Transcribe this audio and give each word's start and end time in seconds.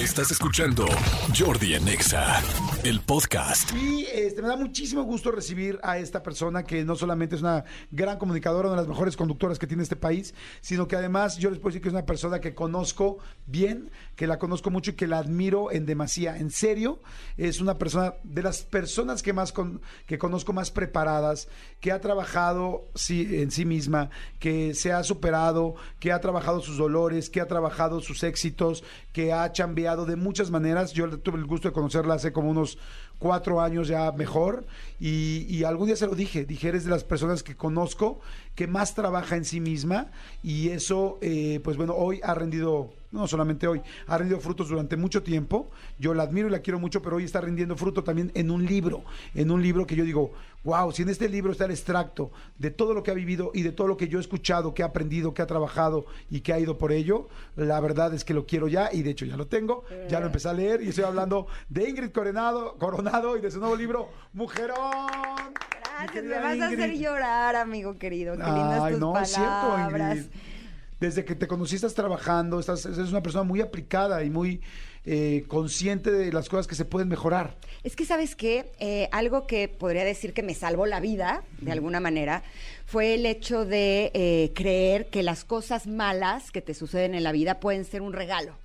Estás 0.00 0.30
escuchando 0.30 0.86
Jordi 1.38 1.74
Anexa, 1.74 2.42
el 2.84 3.02
podcast. 3.02 3.70
Y 3.74 4.06
este, 4.10 4.40
me 4.40 4.48
da 4.48 4.56
muchísimo 4.56 5.02
gusto 5.02 5.30
recibir 5.30 5.78
a 5.82 5.98
esta 5.98 6.22
persona 6.22 6.62
que 6.62 6.86
no 6.86 6.96
solamente 6.96 7.36
es 7.36 7.42
una 7.42 7.66
gran 7.90 8.16
comunicadora, 8.16 8.68
una 8.68 8.76
de 8.76 8.82
las 8.84 8.88
mejores 8.88 9.14
conductoras 9.14 9.58
que 9.58 9.66
tiene 9.66 9.82
este 9.82 9.96
país, 9.96 10.34
sino 10.62 10.88
que 10.88 10.96
además 10.96 11.36
yo 11.36 11.50
les 11.50 11.58
puedo 11.58 11.72
decir 11.72 11.82
que 11.82 11.88
es 11.88 11.92
una 11.92 12.06
persona 12.06 12.40
que 12.40 12.54
conozco 12.54 13.18
bien, 13.44 13.90
que 14.16 14.26
la 14.26 14.38
conozco 14.38 14.70
mucho 14.70 14.92
y 14.92 14.94
que 14.94 15.06
la 15.06 15.18
admiro 15.18 15.70
en 15.70 15.84
demasía. 15.84 16.38
En 16.38 16.50
serio, 16.50 17.02
es 17.36 17.60
una 17.60 17.76
persona 17.76 18.14
de 18.22 18.42
las 18.42 18.62
personas 18.62 19.22
que 19.22 19.34
más 19.34 19.52
que 20.06 20.16
conozco 20.16 20.54
más 20.54 20.70
preparadas, 20.70 21.46
que 21.78 21.92
ha 21.92 22.00
trabajado 22.00 22.88
sí, 22.94 23.28
en 23.42 23.50
sí 23.50 23.66
misma, 23.66 24.08
que 24.38 24.72
se 24.72 24.94
ha 24.94 25.04
superado, 25.04 25.74
que 25.98 26.10
ha 26.10 26.22
trabajado 26.22 26.62
sus 26.62 26.78
dolores, 26.78 27.28
que 27.28 27.42
ha 27.42 27.46
trabajado 27.46 28.00
sus 28.00 28.22
éxitos, 28.22 28.82
que 29.12 29.34
ha 29.34 29.52
chambeado 29.52 29.89
de 29.96 30.16
muchas 30.16 30.50
maneras. 30.50 30.92
Yo 30.92 31.18
tuve 31.18 31.38
el 31.38 31.46
gusto 31.46 31.68
de 31.68 31.72
conocerla 31.72 32.14
hace 32.14 32.32
como 32.32 32.50
unos 32.50 32.78
cuatro 33.18 33.60
años 33.60 33.88
ya 33.88 34.12
mejor 34.12 34.66
y, 34.98 35.46
y 35.48 35.64
algún 35.64 35.86
día 35.86 35.96
se 35.96 36.06
lo 36.06 36.14
dije, 36.14 36.44
dije, 36.44 36.68
eres 36.68 36.84
de 36.84 36.90
las 36.90 37.04
personas 37.04 37.42
que 37.42 37.56
conozco 37.56 38.20
que 38.54 38.66
más 38.66 38.94
trabaja 38.94 39.36
en 39.36 39.44
sí 39.44 39.60
misma 39.60 40.10
y 40.42 40.68
eso, 40.68 41.18
eh, 41.20 41.60
pues 41.62 41.76
bueno, 41.76 41.94
hoy 41.94 42.20
ha 42.22 42.34
rendido, 42.34 42.92
no 43.12 43.26
solamente 43.26 43.66
hoy, 43.66 43.80
ha 44.06 44.18
rendido 44.18 44.40
frutos 44.40 44.68
durante 44.68 44.96
mucho 44.96 45.22
tiempo. 45.22 45.70
Yo 45.98 46.14
la 46.14 46.22
admiro 46.24 46.48
y 46.48 46.50
la 46.50 46.60
quiero 46.60 46.78
mucho, 46.78 47.02
pero 47.02 47.16
hoy 47.16 47.24
está 47.24 47.40
rindiendo 47.40 47.76
fruto 47.76 48.04
también 48.04 48.30
en 48.34 48.50
un 48.50 48.64
libro, 48.64 49.02
en 49.34 49.50
un 49.50 49.62
libro 49.62 49.86
que 49.86 49.96
yo 49.96 50.04
digo, 50.04 50.32
wow, 50.64 50.92
si 50.92 51.02
en 51.02 51.08
este 51.08 51.28
libro 51.28 51.52
está 51.52 51.64
el 51.64 51.70
extracto 51.70 52.30
de 52.58 52.70
todo 52.70 52.94
lo 52.94 53.02
que 53.02 53.10
ha 53.10 53.14
vivido 53.14 53.50
y 53.54 53.62
de 53.62 53.72
todo 53.72 53.88
lo 53.88 53.96
que 53.96 54.08
yo 54.08 54.18
he 54.18 54.20
escuchado, 54.20 54.74
que 54.74 54.82
ha 54.82 54.86
aprendido, 54.86 55.34
que 55.34 55.42
ha 55.42 55.46
trabajado 55.46 56.06
y 56.30 56.40
que 56.40 56.52
ha 56.52 56.60
ido 56.60 56.78
por 56.78 56.92
ello, 56.92 57.28
la 57.56 57.80
verdad 57.80 58.14
es 58.14 58.24
que 58.24 58.34
lo 58.34 58.46
quiero 58.46 58.68
ya 58.68 58.90
y 58.92 59.02
de 59.02 59.10
hecho 59.10 59.24
ya 59.24 59.36
lo 59.36 59.46
tengo, 59.46 59.84
ya 60.08 60.20
lo 60.20 60.26
empecé 60.26 60.48
a 60.48 60.52
leer 60.52 60.82
y 60.82 60.88
estoy 60.88 61.04
hablando 61.04 61.46
de 61.68 61.88
Ingrid 61.88 62.12
Coronado, 62.12 62.76
Coronado 62.78 63.36
y 63.36 63.40
de 63.40 63.50
su 63.50 63.58
nuevo 63.58 63.76
libro, 63.76 64.08
Mujerón. 64.32 65.08
Gracias, 65.98 66.24
me 66.24 66.38
vas 66.38 66.60
a 66.60 66.66
hacer 66.66 66.98
llorar, 66.98 67.56
amigo 67.56 67.98
querido. 67.98 68.34
Qué 68.34 68.42
lindas 68.42 68.82
Ay, 68.82 68.92
tus 68.92 69.00
no, 69.00 69.18
es 69.18 69.28
cierto, 69.28 69.50
palabras. 69.50 70.16
Ingrid. 70.16 70.49
Desde 71.00 71.24
que 71.24 71.34
te 71.34 71.46
conocí 71.46 71.76
estás 71.76 71.94
trabajando, 71.94 72.60
estás, 72.60 72.84
eres 72.84 73.10
una 73.10 73.22
persona 73.22 73.42
muy 73.42 73.62
aplicada 73.62 74.22
y 74.22 74.28
muy 74.28 74.60
eh, 75.06 75.44
consciente 75.48 76.10
de 76.10 76.30
las 76.30 76.50
cosas 76.50 76.66
que 76.66 76.74
se 76.74 76.84
pueden 76.84 77.08
mejorar. 77.08 77.56
Es 77.82 77.96
que, 77.96 78.04
¿sabes 78.04 78.36
qué? 78.36 78.70
Eh, 78.80 79.08
algo 79.10 79.46
que 79.46 79.68
podría 79.68 80.04
decir 80.04 80.34
que 80.34 80.42
me 80.42 80.52
salvó 80.52 80.84
la 80.84 81.00
vida, 81.00 81.42
de 81.62 81.72
alguna 81.72 82.00
manera, 82.00 82.42
fue 82.84 83.14
el 83.14 83.24
hecho 83.24 83.64
de 83.64 84.10
eh, 84.12 84.52
creer 84.54 85.08
que 85.08 85.22
las 85.22 85.46
cosas 85.46 85.86
malas 85.86 86.50
que 86.50 86.60
te 86.60 86.74
suceden 86.74 87.14
en 87.14 87.22
la 87.22 87.32
vida 87.32 87.60
pueden 87.60 87.86
ser 87.86 88.02
un 88.02 88.12
regalo. 88.12 88.59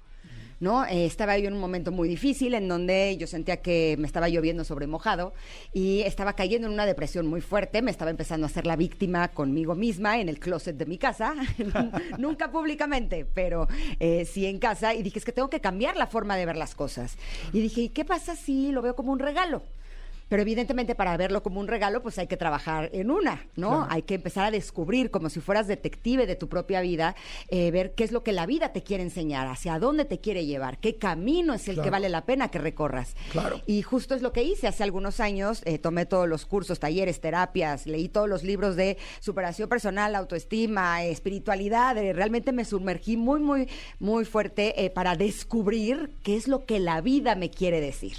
¿No? 0.59 0.85
Eh, 0.85 1.05
estaba 1.05 1.37
yo 1.37 1.47
en 1.47 1.53
un 1.53 1.59
momento 1.59 1.91
muy 1.91 2.07
difícil 2.07 2.53
en 2.53 2.67
donde 2.67 3.17
yo 3.17 3.27
sentía 3.27 3.61
que 3.61 3.95
me 3.99 4.07
estaba 4.07 4.29
lloviendo 4.29 4.63
sobre 4.63 4.87
mojado 4.87 5.33
y 5.73 6.01
estaba 6.01 6.33
cayendo 6.33 6.67
en 6.67 6.73
una 6.73 6.85
depresión 6.85 7.27
muy 7.27 7.41
fuerte, 7.41 7.81
me 7.81 7.91
estaba 7.91 8.11
empezando 8.11 8.45
a 8.45 8.49
hacer 8.49 8.65
la 8.65 8.75
víctima 8.75 9.27
conmigo 9.29 9.75
misma 9.75 10.19
en 10.19 10.29
el 10.29 10.39
closet 10.39 10.77
de 10.77 10.85
mi 10.85 10.97
casa, 10.97 11.35
nunca 12.17 12.51
públicamente, 12.51 13.25
pero 13.25 13.67
eh, 13.99 14.25
sí 14.25 14.45
en 14.45 14.59
casa, 14.59 14.93
y 14.93 15.03
dije, 15.03 15.19
es 15.19 15.25
que 15.25 15.31
tengo 15.31 15.49
que 15.49 15.59
cambiar 15.59 15.97
la 15.97 16.07
forma 16.07 16.37
de 16.37 16.45
ver 16.45 16.55
las 16.55 16.73
cosas. 16.73 17.17
Y 17.51 17.59
dije, 17.61 17.81
¿y 17.81 17.89
qué 17.89 18.05
pasa 18.05 18.35
si 18.35 18.71
lo 18.71 18.81
veo 18.81 18.95
como 18.95 19.11
un 19.11 19.19
regalo? 19.19 19.63
Pero 20.27 20.41
evidentemente 20.41 20.95
para 20.95 21.15
verlo 21.17 21.43
como 21.43 21.59
un 21.59 21.67
regalo, 21.67 22.01
pues 22.01 22.17
hay 22.17 22.27
que 22.27 22.37
trabajar 22.37 22.89
en 22.93 23.11
una, 23.11 23.45
¿no? 23.55 23.69
Claro. 23.69 23.87
Hay 23.89 24.01
que 24.03 24.15
empezar 24.15 24.45
a 24.45 24.51
descubrir, 24.51 25.11
como 25.11 25.29
si 25.29 25.39
fueras 25.39 25.67
detective 25.67 26.25
de 26.25 26.35
tu 26.35 26.49
propia 26.49 26.81
vida, 26.81 27.15
eh, 27.49 27.69
ver 27.71 27.93
qué 27.93 28.03
es 28.03 28.11
lo 28.11 28.23
que 28.23 28.31
la 28.31 28.45
vida 28.45 28.73
te 28.73 28.81
quiere 28.83 29.03
enseñar, 29.03 29.47
hacia 29.47 29.77
dónde 29.79 30.05
te 30.05 30.19
quiere 30.19 30.45
llevar, 30.45 30.79
qué 30.79 30.95
camino 30.97 31.53
es 31.53 31.67
el 31.67 31.75
Claro. 31.75 31.83
que 31.85 31.89
vale 31.91 32.09
la 32.09 32.25
pena 32.25 32.49
que 32.49 32.57
recorras. 32.59 33.15
Claro. 33.31 33.61
Y 33.67 33.81
justo 33.83 34.15
es 34.15 34.21
lo 34.21 34.31
que 34.33 34.43
hice 34.43 34.67
hace 34.67 34.83
algunos 34.83 35.19
años, 35.19 35.61
eh, 35.65 35.77
tomé 35.77 36.05
todos 36.05 36.27
los 36.27 36.45
cursos, 36.45 36.79
talleres, 36.79 37.21
terapias, 37.21 37.85
leí 37.85 38.09
todos 38.09 38.27
los 38.29 38.43
libros 38.43 38.75
de 38.75 38.97
superación 39.19 39.69
personal, 39.69 40.15
autoestima, 40.15 41.03
espiritualidad, 41.03 41.97
eh, 41.97 42.13
realmente 42.13 42.51
me 42.51 42.65
sumergí 42.65 43.15
muy, 43.17 43.39
muy, 43.39 43.69
muy 43.99 44.25
fuerte 44.25 44.91
para 44.95 45.15
descubrir 45.15 46.11
qué 46.23 46.35
es 46.35 46.47
lo 46.47 46.65
que 46.65 46.79
la 46.79 47.01
vida 47.01 47.35
me 47.35 47.49
quiere 47.49 47.79
decir. 47.81 48.17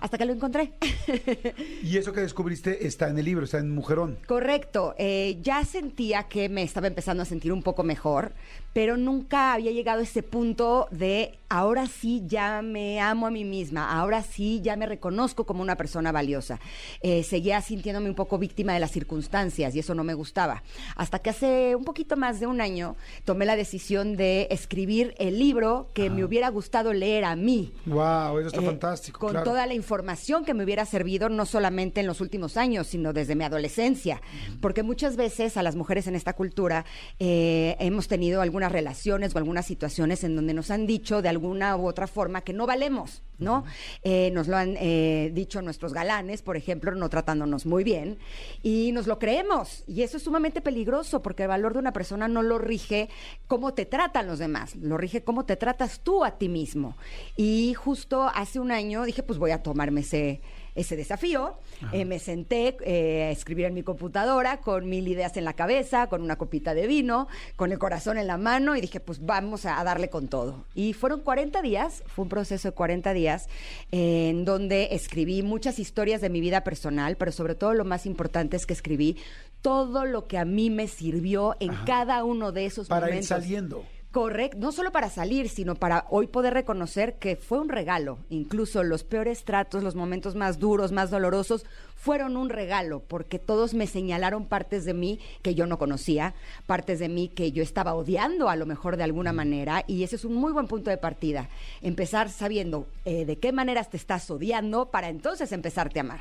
Hasta 0.00 0.18
que 0.18 0.24
lo 0.24 0.32
encontré. 0.32 0.72
Y 1.82 1.98
eso 1.98 2.12
que 2.12 2.20
descubriste 2.20 2.86
está 2.86 3.08
en 3.08 3.18
el 3.18 3.24
libro, 3.24 3.44
está 3.44 3.58
en 3.58 3.70
Mujerón. 3.74 4.18
Correcto. 4.26 4.94
Eh, 4.98 5.38
ya 5.42 5.64
sentía 5.64 6.24
que 6.24 6.48
me 6.48 6.62
estaba 6.62 6.86
empezando 6.86 7.22
a 7.22 7.26
sentir 7.26 7.52
un 7.52 7.62
poco 7.62 7.82
mejor, 7.82 8.32
pero 8.74 8.98
nunca 8.98 9.54
había 9.54 9.70
llegado 9.70 10.00
a 10.00 10.02
ese 10.02 10.22
punto 10.22 10.88
de 10.90 11.38
ahora 11.48 11.86
sí 11.86 12.22
ya 12.26 12.60
me 12.62 13.00
amo 13.00 13.28
a 13.28 13.30
mí 13.30 13.44
misma, 13.44 13.96
ahora 13.96 14.22
sí 14.22 14.60
ya 14.62 14.74
me 14.76 14.86
reconozco 14.86 15.46
como 15.46 15.62
una 15.62 15.76
persona 15.76 16.10
valiosa. 16.10 16.58
Eh, 17.00 17.22
seguía 17.22 17.60
sintiéndome 17.62 18.08
un 18.08 18.16
poco 18.16 18.38
víctima 18.38 18.74
de 18.74 18.80
las 18.80 18.90
circunstancias 18.90 19.74
y 19.74 19.78
eso 19.78 19.94
no 19.94 20.02
me 20.02 20.14
gustaba. 20.14 20.64
Hasta 20.96 21.20
que 21.20 21.30
hace 21.30 21.76
un 21.76 21.84
poquito 21.84 22.16
más 22.16 22.40
de 22.40 22.48
un 22.48 22.60
año 22.60 22.96
tomé 23.24 23.44
la 23.46 23.54
decisión 23.54 24.16
de 24.16 24.48
escribir 24.50 25.14
el 25.18 25.38
libro 25.38 25.90
que 25.94 26.10
me 26.10 26.24
hubiera 26.24 26.48
gustado 26.48 26.92
leer 26.92 27.24
a 27.24 27.36
mí. 27.36 27.72
Wow, 27.86 28.38
eso 28.40 28.48
está 28.48 28.60
Eh, 28.60 28.66
fantástico. 28.66 29.20
Con 29.20 29.30
claro. 29.30 29.44
toda 29.44 29.66
la 29.66 29.74
información 29.74 30.44
que 30.44 30.54
me 30.54 30.64
hubiera 30.64 30.84
servido, 30.86 31.28
no 31.28 31.46
solamente 31.46 32.00
en 32.00 32.08
los 32.08 32.20
últimos 32.20 32.56
años, 32.56 32.88
sino 32.88 33.12
desde 33.12 33.36
mi 33.36 33.44
adolescencia. 33.44 34.20
Porque 34.60 34.82
muchas 34.82 35.14
veces 35.14 35.56
a 35.56 35.62
las 35.62 35.76
mujeres 35.76 36.08
en 36.08 36.16
esta 36.16 36.32
cultura 36.32 36.84
eh, 37.20 37.76
hemos 37.78 38.08
tenido 38.08 38.40
relaciones 38.72 39.34
o 39.34 39.38
algunas 39.38 39.66
situaciones 39.66 40.24
en 40.24 40.36
donde 40.36 40.54
nos 40.54 40.70
han 40.70 40.86
dicho 40.86 41.22
de 41.22 41.28
alguna 41.28 41.76
u 41.76 41.86
otra 41.86 42.06
forma 42.06 42.42
que 42.42 42.52
no 42.52 42.66
valemos, 42.66 43.22
¿no? 43.38 43.64
Eh, 44.02 44.30
nos 44.32 44.48
lo 44.48 44.56
han 44.56 44.76
eh, 44.78 45.30
dicho 45.32 45.62
nuestros 45.62 45.92
galanes, 45.92 46.42
por 46.42 46.56
ejemplo, 46.56 46.94
no 46.94 47.08
tratándonos 47.08 47.66
muy 47.66 47.84
bien, 47.84 48.18
y 48.62 48.92
nos 48.92 49.06
lo 49.06 49.18
creemos. 49.18 49.84
Y 49.86 50.02
eso 50.02 50.16
es 50.16 50.22
sumamente 50.22 50.60
peligroso 50.60 51.22
porque 51.22 51.42
el 51.44 51.48
valor 51.48 51.72
de 51.72 51.78
una 51.80 51.92
persona 51.92 52.28
no 52.28 52.42
lo 52.42 52.58
rige 52.58 53.08
cómo 53.46 53.74
te 53.74 53.86
tratan 53.86 54.26
los 54.26 54.38
demás, 54.38 54.76
lo 54.76 54.96
rige 54.96 55.22
cómo 55.22 55.44
te 55.44 55.56
tratas 55.56 56.00
tú 56.00 56.24
a 56.24 56.38
ti 56.38 56.48
mismo. 56.48 56.96
Y 57.36 57.74
justo 57.74 58.30
hace 58.34 58.60
un 58.60 58.70
año 58.70 59.04
dije, 59.04 59.22
pues 59.22 59.38
voy 59.38 59.50
a 59.50 59.62
tomarme 59.62 60.00
ese, 60.00 60.40
ese 60.74 60.96
desafío. 60.96 61.54
Eh, 61.92 62.04
me 62.04 62.18
senté 62.18 62.76
eh, 62.84 63.24
a 63.24 63.30
escribir 63.30 63.66
en 63.66 63.74
mi 63.74 63.82
computadora 63.82 64.60
con 64.60 64.88
mil 64.88 65.06
ideas 65.08 65.36
en 65.36 65.44
la 65.44 65.52
cabeza, 65.52 66.08
con 66.08 66.22
una 66.22 66.36
copita 66.36 66.74
de 66.74 66.86
vino, 66.86 67.28
con 67.56 67.72
el 67.72 67.78
corazón 67.78 68.18
en 68.18 68.26
la 68.26 68.38
mano 68.38 68.76
y 68.76 68.80
dije, 68.80 69.00
pues 69.00 69.24
vamos 69.24 69.66
a, 69.66 69.78
a 69.78 69.84
darle 69.84 70.08
con 70.08 70.28
todo. 70.28 70.64
Y 70.74 70.92
fueron 70.92 71.20
40 71.20 71.62
días, 71.62 72.02
fue 72.06 72.24
un 72.24 72.28
proceso 72.28 72.68
de 72.68 72.74
40 72.74 73.12
días 73.12 73.23
eh, 73.28 74.28
en 74.30 74.44
donde 74.44 74.88
escribí 74.92 75.42
muchas 75.42 75.78
historias 75.78 76.20
de 76.20 76.30
mi 76.30 76.40
vida 76.40 76.64
personal, 76.64 77.16
pero 77.16 77.32
sobre 77.32 77.54
todo 77.54 77.74
lo 77.74 77.84
más 77.84 78.06
importante 78.06 78.56
es 78.56 78.66
que 78.66 78.72
escribí 78.74 79.16
todo 79.62 80.04
lo 80.04 80.26
que 80.26 80.38
a 80.38 80.44
mí 80.44 80.70
me 80.70 80.88
sirvió 80.88 81.56
en 81.60 81.74
cada 81.86 82.22
uno 82.24 82.52
de 82.52 82.66
esos 82.66 82.88
Para 82.88 83.06
ir 83.06 83.12
momentos. 83.14 83.28
saliendo. 83.28 83.84
Correcto, 84.14 84.58
no 84.60 84.70
solo 84.70 84.92
para 84.92 85.10
salir, 85.10 85.48
sino 85.48 85.74
para 85.74 86.06
hoy 86.08 86.28
poder 86.28 86.54
reconocer 86.54 87.14
que 87.14 87.34
fue 87.34 87.58
un 87.58 87.68
regalo. 87.68 88.20
Incluso 88.30 88.84
los 88.84 89.02
peores 89.02 89.42
tratos, 89.42 89.82
los 89.82 89.96
momentos 89.96 90.36
más 90.36 90.60
duros, 90.60 90.92
más 90.92 91.10
dolorosos, 91.10 91.66
fueron 91.96 92.36
un 92.36 92.48
regalo, 92.48 93.00
porque 93.00 93.40
todos 93.40 93.74
me 93.74 93.88
señalaron 93.88 94.46
partes 94.46 94.84
de 94.84 94.94
mí 94.94 95.18
que 95.42 95.56
yo 95.56 95.66
no 95.66 95.78
conocía, 95.78 96.32
partes 96.66 97.00
de 97.00 97.08
mí 97.08 97.26
que 97.26 97.50
yo 97.50 97.64
estaba 97.64 97.92
odiando 97.94 98.48
a 98.48 98.54
lo 98.54 98.66
mejor 98.66 98.96
de 98.96 99.02
alguna 99.02 99.32
manera, 99.32 99.82
y 99.88 100.04
ese 100.04 100.14
es 100.14 100.24
un 100.24 100.36
muy 100.36 100.52
buen 100.52 100.68
punto 100.68 100.90
de 100.90 100.96
partida. 100.96 101.48
Empezar 101.82 102.30
sabiendo 102.30 102.86
eh, 103.04 103.24
de 103.24 103.38
qué 103.40 103.50
maneras 103.50 103.90
te 103.90 103.96
estás 103.96 104.30
odiando 104.30 104.92
para 104.92 105.08
entonces 105.08 105.50
empezarte 105.50 105.98
a 105.98 106.02
amar. 106.02 106.20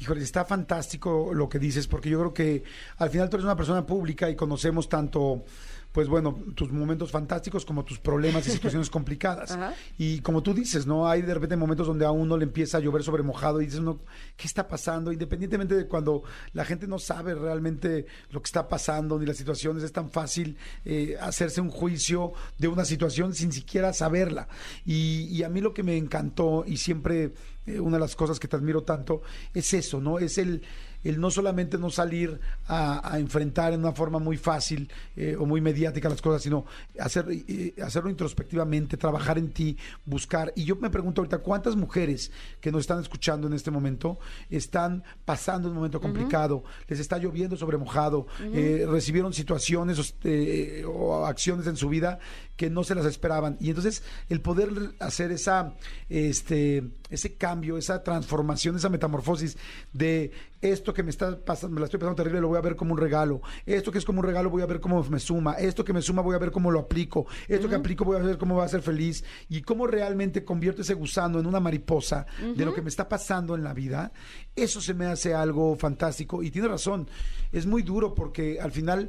Híjole, 0.00 0.22
está 0.22 0.46
fantástico 0.46 1.32
lo 1.34 1.50
que 1.50 1.58
dices, 1.58 1.86
porque 1.86 2.08
yo 2.08 2.18
creo 2.18 2.32
que 2.32 2.64
al 2.96 3.10
final 3.10 3.28
tú 3.28 3.36
eres 3.36 3.44
una 3.44 3.54
persona 3.54 3.84
pública 3.84 4.30
y 4.30 4.34
conocemos 4.34 4.88
tanto, 4.88 5.44
pues 5.92 6.08
bueno, 6.08 6.38
tus 6.54 6.70
momentos 6.70 7.10
fantásticos 7.10 7.64
como 7.64 7.84
tus 7.84 7.98
problemas 7.98 8.46
y 8.46 8.50
situaciones 8.50 8.90
complicadas. 8.90 9.52
Ajá. 9.52 9.74
Y 9.98 10.20
como 10.20 10.42
tú 10.42 10.54
dices, 10.54 10.86
¿no? 10.86 11.08
Hay 11.08 11.22
de 11.22 11.34
repente 11.34 11.56
momentos 11.56 11.86
donde 11.86 12.04
a 12.04 12.10
uno 12.10 12.36
le 12.36 12.44
empieza 12.44 12.78
a 12.78 12.80
llover 12.80 13.02
sobre 13.02 13.22
mojado 13.22 13.60
y 13.60 13.66
dices 13.66 13.80
uno, 13.80 14.00
¿qué 14.36 14.46
está 14.46 14.68
pasando? 14.68 15.12
Independientemente 15.12 15.74
de 15.74 15.86
cuando 15.86 16.22
la 16.52 16.64
gente 16.64 16.86
no 16.86 16.98
sabe 16.98 17.34
realmente 17.34 18.06
lo 18.30 18.40
que 18.40 18.46
está 18.46 18.68
pasando 18.68 19.18
ni 19.18 19.26
las 19.26 19.36
situaciones, 19.36 19.82
es 19.82 19.92
tan 19.92 20.10
fácil 20.10 20.56
eh, 20.84 21.16
hacerse 21.20 21.60
un 21.60 21.70
juicio 21.70 22.32
de 22.58 22.68
una 22.68 22.84
situación 22.84 23.34
sin 23.34 23.52
siquiera 23.52 23.92
saberla. 23.92 24.48
Y, 24.84 25.24
y 25.30 25.42
a 25.42 25.48
mí 25.48 25.60
lo 25.60 25.74
que 25.74 25.82
me 25.82 25.96
encantó 25.96 26.64
y 26.66 26.76
siempre 26.76 27.32
eh, 27.66 27.80
una 27.80 27.96
de 27.96 28.00
las 28.00 28.16
cosas 28.16 28.38
que 28.40 28.48
te 28.48 28.56
admiro 28.56 28.82
tanto 28.82 29.22
es 29.52 29.74
eso, 29.74 30.00
¿no? 30.00 30.18
Es 30.18 30.38
el, 30.38 30.62
el 31.04 31.20
no 31.20 31.30
solamente 31.30 31.78
no 31.78 31.90
salir 31.90 32.40
a, 32.66 33.14
a 33.14 33.18
enfrentar 33.18 33.72
en 33.72 33.80
una 33.80 33.92
forma 33.92 34.18
muy 34.18 34.36
fácil 34.36 34.90
eh, 35.16 35.36
o 35.38 35.46
muy 35.46 35.60
mediática 35.60 36.08
las 36.08 36.22
cosas, 36.22 36.42
sino 36.42 36.66
hacer, 36.98 37.26
eh, 37.30 37.74
hacerlo 37.82 38.10
introspectivamente, 38.10 38.96
trabajar 38.96 39.38
en 39.38 39.50
ti, 39.50 39.76
buscar. 40.04 40.52
Y 40.56 40.64
yo 40.64 40.76
me 40.76 40.90
pregunto 40.90 41.20
ahorita, 41.20 41.38
¿cuántas 41.38 41.76
mujeres 41.76 42.30
que 42.60 42.70
nos 42.70 42.82
están 42.82 43.00
escuchando 43.00 43.46
en 43.46 43.54
este 43.54 43.70
momento 43.70 44.18
están 44.48 45.02
pasando 45.24 45.68
un 45.68 45.74
momento 45.74 46.00
complicado, 46.00 46.64
les 46.88 47.00
está 47.00 47.18
lloviendo 47.18 47.56
sobre 47.56 47.78
mojado, 47.78 48.26
eh, 48.40 48.86
recibieron 48.88 49.32
situaciones 49.32 49.98
o, 49.98 50.14
eh, 50.24 50.84
o 50.86 51.26
acciones 51.26 51.66
en 51.66 51.76
su 51.76 51.88
vida 51.88 52.18
que 52.60 52.68
no 52.68 52.84
se 52.84 52.94
las 52.94 53.06
esperaban. 53.06 53.56
Y 53.58 53.70
entonces 53.70 54.02
el 54.28 54.42
poder 54.42 54.68
hacer 54.98 55.32
esa, 55.32 55.76
este, 56.10 56.90
ese 57.08 57.36
cambio, 57.36 57.78
esa 57.78 58.02
transformación, 58.02 58.76
esa 58.76 58.90
metamorfosis 58.90 59.56
de 59.94 60.30
esto 60.60 60.92
que 60.92 61.02
me 61.02 61.08
está 61.08 61.42
pasando, 61.42 61.72
me 61.72 61.80
la 61.80 61.86
estoy 61.86 61.98
pasando 61.98 62.16
terrible, 62.16 62.38
lo 62.38 62.48
voy 62.48 62.58
a 62.58 62.60
ver 62.60 62.76
como 62.76 62.92
un 62.92 62.98
regalo. 62.98 63.40
Esto 63.64 63.90
que 63.90 63.96
es 63.96 64.04
como 64.04 64.20
un 64.20 64.26
regalo, 64.26 64.50
voy 64.50 64.60
a 64.60 64.66
ver 64.66 64.78
cómo 64.78 65.02
me 65.04 65.18
suma. 65.20 65.54
Esto 65.54 65.86
que 65.86 65.94
me 65.94 66.02
suma, 66.02 66.20
voy 66.20 66.34
a 66.34 66.38
ver 66.38 66.50
cómo 66.50 66.70
lo 66.70 66.80
aplico. 66.80 67.24
Esto 67.48 67.66
que 67.66 67.76
aplico, 67.76 68.04
voy 68.04 68.18
a 68.18 68.22
ver 68.22 68.36
cómo 68.36 68.56
va 68.56 68.66
a 68.66 68.68
ser 68.68 68.82
feliz. 68.82 69.24
Y 69.48 69.62
cómo 69.62 69.86
realmente 69.86 70.44
convierto 70.44 70.82
ese 70.82 70.92
gusano 70.92 71.40
en 71.40 71.46
una 71.46 71.60
mariposa 71.60 72.26
de 72.54 72.62
lo 72.66 72.74
que 72.74 72.82
me 72.82 72.90
está 72.90 73.08
pasando 73.08 73.54
en 73.54 73.64
la 73.64 73.72
vida. 73.72 74.12
Eso 74.54 74.82
se 74.82 74.92
me 74.92 75.06
hace 75.06 75.32
algo 75.32 75.76
fantástico. 75.76 76.42
Y 76.42 76.50
tiene 76.50 76.68
razón, 76.68 77.08
es 77.52 77.64
muy 77.64 77.82
duro 77.82 78.14
porque 78.14 78.60
al 78.60 78.70
final 78.70 79.08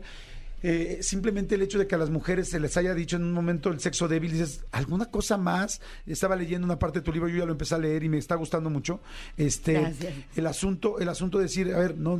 eh, 0.63 0.99
simplemente 1.01 1.55
el 1.55 1.61
hecho 1.61 1.79
de 1.79 1.87
que 1.87 1.95
a 1.95 1.97
las 1.97 2.09
mujeres 2.09 2.49
se 2.49 2.59
les 2.59 2.77
haya 2.77 2.93
dicho 2.93 3.15
en 3.15 3.23
un 3.23 3.33
momento 3.33 3.69
el 3.69 3.79
sexo 3.79 4.07
débil, 4.07 4.31
dices, 4.31 4.63
¿alguna 4.71 5.05
cosa 5.05 5.37
más? 5.37 5.81
Estaba 6.05 6.35
leyendo 6.35 6.65
una 6.65 6.79
parte 6.79 6.99
de 6.99 7.05
tu 7.05 7.11
libro, 7.11 7.27
yo 7.27 7.37
ya 7.37 7.45
lo 7.45 7.51
empecé 7.51 7.75
a 7.75 7.79
leer 7.79 8.03
y 8.03 8.09
me 8.09 8.17
está 8.17 8.35
gustando 8.35 8.69
mucho. 8.69 9.01
Este, 9.37 9.93
el 10.35 10.47
asunto, 10.47 10.99
el 10.99 11.09
asunto 11.09 11.37
de 11.37 11.45
decir, 11.45 11.73
a 11.73 11.79
ver, 11.79 11.97
no, 11.97 12.19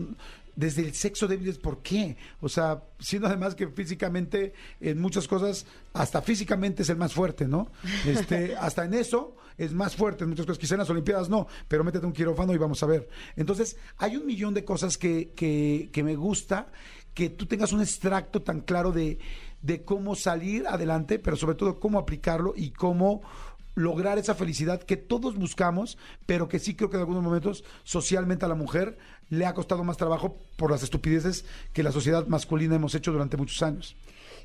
desde 0.55 0.81
el 0.81 0.93
sexo 0.93 1.27
débil 1.27 1.49
es 1.49 1.57
por 1.57 1.81
qué. 1.81 2.17
O 2.39 2.49
sea, 2.49 2.83
siendo 2.99 3.27
además 3.27 3.55
que 3.55 3.67
físicamente, 3.67 4.53
en 4.79 4.99
muchas 4.99 5.27
cosas, 5.27 5.65
hasta 5.93 6.21
físicamente 6.21 6.83
es 6.83 6.89
el 6.89 6.97
más 6.97 7.13
fuerte, 7.13 7.47
¿no? 7.47 7.71
Este, 8.05 8.55
hasta 8.59 8.85
en 8.85 8.93
eso 8.93 9.35
es 9.57 9.73
más 9.73 9.95
fuerte, 9.95 10.23
en 10.23 10.29
muchas 10.29 10.45
cosas. 10.45 10.59
Quizá 10.59 10.75
en 10.75 10.79
las 10.79 10.89
Olimpiadas 10.89 11.29
no, 11.29 11.47
pero 11.67 11.83
métete 11.83 12.05
un 12.05 12.13
quirófano 12.13 12.53
y 12.53 12.57
vamos 12.57 12.81
a 12.83 12.85
ver. 12.85 13.07
Entonces, 13.35 13.77
hay 13.97 14.17
un 14.17 14.25
millón 14.25 14.53
de 14.53 14.65
cosas 14.65 14.97
que, 14.97 15.31
que, 15.35 15.89
que 15.91 16.03
me 16.03 16.15
gusta 16.15 16.67
que 17.13 17.29
tú 17.29 17.45
tengas 17.45 17.73
un 17.73 17.81
extracto 17.81 18.41
tan 18.41 18.61
claro 18.61 18.91
de, 18.91 19.19
de 19.61 19.83
cómo 19.83 20.15
salir 20.15 20.65
adelante, 20.67 21.19
pero 21.19 21.37
sobre 21.37 21.55
todo 21.55 21.79
cómo 21.79 21.99
aplicarlo 21.99 22.53
y 22.55 22.71
cómo 22.71 23.21
lograr 23.75 24.17
esa 24.17 24.35
felicidad 24.35 24.81
que 24.81 24.97
todos 24.97 25.35
buscamos, 25.35 25.97
pero 26.25 26.47
que 26.47 26.59
sí 26.59 26.75
creo 26.75 26.89
que 26.89 26.97
en 26.97 27.01
algunos 27.01 27.23
momentos 27.23 27.63
socialmente 27.83 28.45
a 28.45 28.49
la 28.49 28.55
mujer 28.55 28.97
le 29.29 29.45
ha 29.45 29.53
costado 29.53 29.83
más 29.83 29.97
trabajo 29.97 30.37
por 30.57 30.71
las 30.71 30.83
estupideces 30.83 31.45
que 31.73 31.83
la 31.83 31.91
sociedad 31.91 32.27
masculina 32.27 32.75
hemos 32.75 32.95
hecho 32.95 33.11
durante 33.11 33.37
muchos 33.37 33.61
años. 33.63 33.95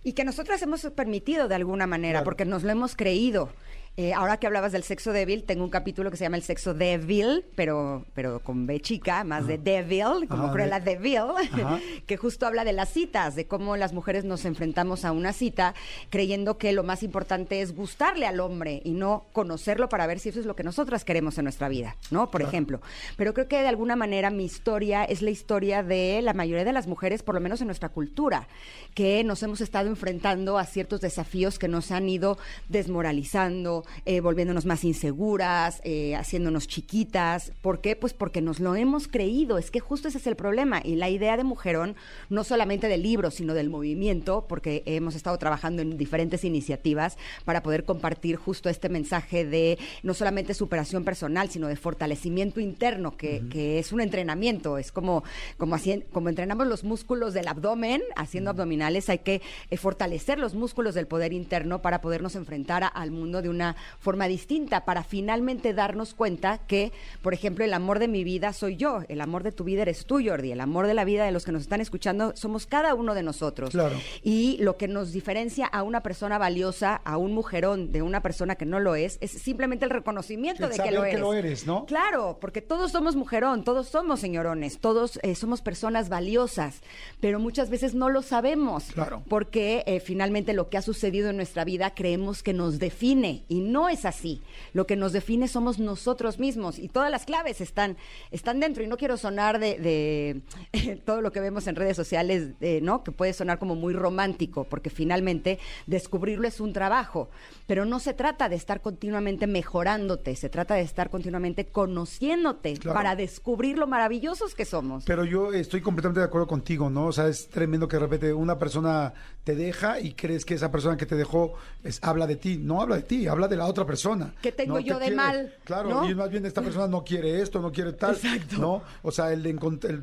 Y 0.05 0.13
que 0.13 0.25
nosotras 0.25 0.63
hemos 0.63 0.83
permitido 0.95 1.49
de 1.49 1.57
alguna 1.57 1.87
manera, 1.87 2.23
porque 2.23 2.45
nos 2.45 2.63
lo 2.63 2.71
hemos 2.71 2.95
creído. 2.95 3.51
Eh, 3.99 4.13
ahora 4.13 4.37
que 4.37 4.47
hablabas 4.47 4.73
del 4.73 4.83
sexo 4.83 5.11
débil, 5.13 5.45
tengo 5.45 5.65
un 5.65 5.71
capítulo 5.71 6.11
que 6.11 6.19
se 6.19 6.25
llama 6.25 6.37
El 6.37 6.43
sexo 6.43 6.75
débil, 6.75 7.47
pero, 7.55 8.05
pero 8.13 8.41
con 8.41 8.67
B 8.67 8.79
chica, 8.81 9.25
más 9.25 9.47
de 9.47 9.57
devil, 9.57 10.29
como 10.29 10.53
Cruella 10.53 10.81
de... 10.81 10.97
Devil, 10.97 11.23
que 12.07 12.19
justo 12.19 12.47
habla 12.47 12.65
de 12.65 12.75
las 12.75 12.91
citas, 12.91 13.35
de 13.35 13.47
cómo 13.47 13.77
las 13.79 13.95
mujeres 13.95 14.25
nos 14.25 14.45
enfrentamos 14.45 15.07
a 15.07 15.13
una 15.13 15.33
cita 15.33 15.75
creyendo 16.11 16.59
que 16.59 16.73
lo 16.73 16.85
más 16.85 17.03
importante 17.03 17.63
es 17.63 17.75
gustarle 17.75 18.27
al 18.27 18.41
hombre 18.41 18.83
y 18.85 18.93
no 18.93 19.25
conocerlo 19.33 19.89
para 19.89 20.07
ver 20.07 20.19
si 20.19 20.29
eso 20.29 20.41
es 20.41 20.47
lo 20.47 20.57
que 20.57 20.63
nosotras 20.63 21.03
queremos 21.03 21.39
en 21.39 21.45
nuestra 21.45 21.71
vida, 21.71 21.97
¿no? 22.11 22.31
Por 22.31 22.43
ejemplo. 22.43 22.83
Pero 23.17 23.33
creo 23.33 23.49
que 23.49 23.63
de 23.63 23.69
alguna 23.69 23.97
manera 23.97 24.29
mi 24.29 24.45
historia 24.45 25.05
es 25.05 25.23
la 25.23 25.31
historia 25.31 25.83
de 25.83 26.21
la 26.21 26.35
mayoría 26.35 26.67
de 26.67 26.73
las 26.75 26.87
mujeres, 26.87 27.23
por 27.23 27.35
lo 27.35 27.41
menos 27.41 27.63
en 27.63 27.69
nuestra 27.69 27.89
cultura, 27.89 28.47
que 28.95 29.25
nos 29.25 29.43
hemos 29.43 29.63
estado 29.63 29.89
enfrentando 29.89 30.59
a 30.59 30.67
ciertos 30.67 31.01
desafíos 31.01 31.59
que 31.59 31.69
nos 31.69 31.91
han 31.91 32.11
ido 32.11 32.37
desmoralizando, 32.69 33.86
eh, 34.05 34.21
volviéndonos 34.21 34.67
más 34.67 34.85
inseguras, 34.85 35.81
eh, 35.85 36.15
haciéndonos 36.17 36.69
chiquitas. 36.69 37.53
¿Por 37.63 37.81
qué? 37.81 37.97
Pues 37.97 38.13
porque 38.13 38.41
nos 38.41 38.61
lo 38.61 38.75
hemos 38.75 39.09
creído. 39.09 39.59
Es 39.59 39.71
que 39.71 39.81
justo 39.81 40.09
ese 40.09 40.19
es 40.19 40.27
el 40.27 40.37
problema. 40.37 40.81
Y 40.85 40.97
la 40.97 41.09
idea 41.09 41.37
de 41.37 41.45
Mujerón, 41.45 41.97
no 42.29 42.45
solamente 42.45 42.89
del 42.89 43.03
libro, 43.03 43.31
sino 43.31 43.55
del 43.55 43.71
movimiento, 43.71 44.47
porque 44.49 44.83
hemos 44.87 45.15
estado 45.15 45.39
trabajando 45.39 45.83
en 45.83 45.97
diferentes 45.97 46.45
iniciativas 46.45 47.17
para 47.45 47.63
poder 47.63 47.85
compartir 47.85 48.37
justo 48.37 48.69
este 48.69 48.89
mensaje 48.89 49.45
de 49.45 49.79
no 50.03 50.15
solamente 50.15 50.55
superación 50.55 51.05
personal, 51.05 51.51
sino 51.51 51.69
de 51.69 51.77
fortalecimiento 51.77 52.61
interno, 52.61 53.17
que, 53.17 53.43
que 53.51 53.79
es 53.79 53.93
un 53.93 54.01
entrenamiento. 54.01 54.79
Es 54.79 54.93
como, 54.93 55.25
como, 55.57 55.75
así, 55.75 56.05
como 56.13 56.29
entrenamos 56.29 56.67
los 56.67 56.85
músculos 56.85 57.35
del 57.35 57.49
abdomen, 57.49 58.03
haciendo 58.17 58.51
abdominales, 58.51 59.09
hay 59.09 59.19
que 59.19 59.43
eh, 59.71 59.77
fortalecer 59.77 60.39
los 60.39 60.55
músculos 60.55 60.95
del 60.95 61.07
poder 61.07 61.33
interno 61.33 61.83
para 61.83 62.01
podernos 62.01 62.35
enfrentar 62.37 62.91
al 62.93 63.11
mundo 63.11 63.43
de 63.43 63.49
una 63.49 63.76
forma 63.99 64.29
distinta 64.29 64.85
para 64.85 65.05
finalmente 65.05 65.75
darnos 65.75 66.15
cuenta 66.15 66.59
que, 66.59 66.93
por 67.23 67.35
ejemplo, 67.35 67.65
el 67.65 67.75
amor 67.75 67.99
de 67.99 68.09
mi 68.09 68.25
vida 68.25 68.53
soy 68.53 68.77
yo, 68.77 69.01
el 69.09 69.21
amor 69.21 69.43
de 69.43 69.53
tu 69.53 69.65
vida 69.65 69.83
eres 69.83 70.07
tú, 70.07 70.21
Jordi, 70.25 70.53
el 70.53 70.61
amor 70.61 70.87
de 70.87 70.95
la 70.95 71.05
vida 71.05 71.25
de 71.25 71.33
los 71.33 71.45
que 71.45 71.53
nos 71.53 71.63
están 71.63 71.81
escuchando 71.81 72.33
somos 72.37 72.67
cada 72.67 72.95
uno 72.95 73.15
de 73.15 73.23
nosotros. 73.23 73.71
Claro. 73.71 73.97
Y 74.23 74.57
lo 74.61 74.77
que 74.77 74.89
nos 74.89 75.13
diferencia 75.13 75.67
a 75.67 75.83
una 75.83 76.03
persona 76.03 76.39
valiosa, 76.39 76.97
a 76.97 77.17
un 77.17 77.33
mujerón 77.33 77.93
de 77.93 78.03
una 78.03 78.23
persona 78.23 78.57
que 78.57 78.67
no 78.67 78.81
lo 78.81 78.95
es, 78.95 79.19
es 79.21 79.31
simplemente 79.31 79.85
el 79.85 79.91
reconocimiento 79.91 80.69
de 80.69 80.77
que 80.77 80.91
lo, 80.91 81.03
que 81.03 81.19
lo 81.19 81.35
eres. 81.35 81.67
¿no? 81.67 81.87
Claro, 81.87 82.39
porque 82.41 82.63
todos 82.63 82.93
somos 82.93 83.17
mujerón, 83.17 83.65
todos 83.65 83.89
somos 83.89 84.21
señorones, 84.21 84.79
todos 84.79 85.19
eh, 85.23 85.35
somos 85.35 85.63
personas 85.63 86.09
valiosas, 86.09 86.81
pero 87.21 87.39
muchas 87.39 87.71
veces 87.71 87.95
no 87.95 88.09
lo 88.09 88.23
sabemos. 88.23 88.85
Claro. 88.93 89.23
Porque 89.29 89.85
eh, 89.87 90.01
finalmente 90.01 90.53
lo 90.53 90.69
que 90.69 90.79
ha 90.79 90.83
sucedido 90.83 91.31
en 91.31 91.37
nuestra 91.37 91.65
vida 91.65 91.95
creemos 91.95 92.43
que 92.43 92.53
nos 92.53 92.79
define 92.79 93.45
y 93.49 93.61
no 93.73 93.89
es 93.89 94.05
así. 94.05 94.43
Lo 94.73 94.87
que 94.87 94.97
nos 94.97 95.13
define 95.13 95.49
somos 95.49 95.79
nosotros 95.79 96.39
mismos 96.39 96.79
y 96.79 96.89
todas 96.89 97.11
las 97.11 97.25
claves 97.25 97.61
están, 97.61 97.97
están 98.31 98.61
dentro. 98.61 98.83
Y 98.83 98.87
no 98.87 98.97
quiero 98.97 99.17
sonar 99.17 99.59
de, 99.59 100.43
todo 101.05 101.21
lo 101.21 101.33
que 101.33 101.41
vemos 101.41 101.67
en 101.67 101.77
redes 101.77 101.97
sociales, 101.97 102.51
¿no? 102.83 103.03
Que 103.03 103.13
puede 103.13 103.33
sonar 103.33 103.59
como 103.59 103.75
muy 103.75 103.95
romántico, 103.95 104.65
porque 104.65 104.91
finalmente 104.91 105.59
descubrirlo 105.87 106.49
es 106.49 106.61
un 106.61 106.73
trabajo. 106.73 107.31
Pero 107.67 107.85
no 107.85 108.01
se 108.01 108.15
trata 108.15 108.49
de 108.49 108.57
estar 108.57 108.81
continuamente 108.81 109.47
mejorándote, 109.47 110.37
se 110.37 110.49
trata 110.49 110.75
de 110.75 110.83
estar 110.83 111.11
continuamente 111.11 111.67
conociéndote 111.67 112.79
para 112.85 113.17
descubrir 113.17 113.79
lo 113.79 113.87
maravillosos 113.87 114.55
que 114.55 114.65
somos. 114.65 115.05
Pero 115.05 115.25
yo 115.25 115.53
estoy 115.53 115.81
completamente 115.81 116.21
de 116.21 116.27
acuerdo 116.27 116.47
contigo, 116.47 116.91
¿no? 116.91 117.07
O 117.07 117.13
sea, 117.13 117.29
es 117.29 117.49
tremendo 117.49 117.89
que 117.89 117.97
de 117.97 118.01
repente 118.01 118.33
una 118.33 118.59
persona 118.59 119.13
te 119.47 119.55
deja 119.55 120.01
y 120.01 120.15
crees 120.15 120.45
que 120.45 120.55
esa 120.55 120.73
persona 120.73 120.97
que 120.97 121.07
te 121.07 121.15
dejó 121.15 121.55
es, 121.85 122.01
habla 122.03 122.27
de 122.27 122.35
ti. 122.35 122.59
No 122.61 122.83
habla 122.83 122.97
de 122.97 123.03
ti, 123.03 123.29
habla 123.29 123.47
de 123.47 123.57
la 123.57 123.67
otra 123.67 123.87
persona. 123.87 124.35
¿Qué 124.43 124.51
tengo 124.51 124.81
yo 124.81 124.99
de 124.99 125.13
mal? 125.13 125.55
Claro, 125.63 126.05
y 126.11 126.17
más 126.17 126.29
bien 126.31 126.45
esta 126.47 126.63
persona 126.63 126.89
no 126.89 127.05
quiere 127.05 127.41
esto, 127.41 127.61
no 127.61 127.71
quiere 127.71 127.93
tal. 127.93 128.17
Exacto. 128.17 128.57
¿no? 128.59 128.83
O 129.03 129.13
sea, 129.13 129.33
el, 129.33 129.47